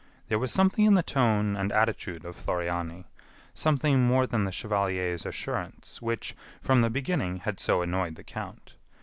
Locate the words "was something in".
0.39-0.95